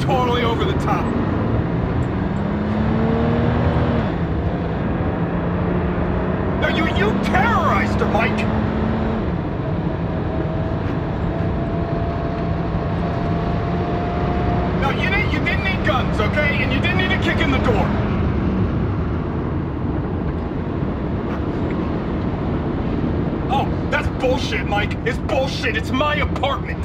totally 0.00 0.42
over 0.42 0.64
the 0.64 0.72
top. 0.74 1.04
No, 6.60 6.68
you 6.68 6.86
you 6.96 7.10
terrorized 7.24 8.00
her, 8.00 8.06
Mike. 8.06 8.36
No, 14.80 14.90
you 14.90 15.08
didn't 15.10 15.32
you 15.32 15.38
didn't 15.44 15.64
need 15.64 15.86
guns, 15.86 16.20
okay? 16.20 16.62
And 16.62 16.72
you 16.72 16.80
didn't 16.80 16.98
need 16.98 17.12
a 17.12 17.22
kick 17.22 17.38
in 17.38 17.50
the 17.50 17.58
door. 17.58 17.86
Oh, 23.50 23.88
that's 23.90 24.08
bullshit, 24.20 24.66
Mike. 24.66 24.94
It's 25.06 25.18
bullshit. 25.18 25.76
It's 25.76 25.90
my 25.90 26.16
apartment. 26.16 26.84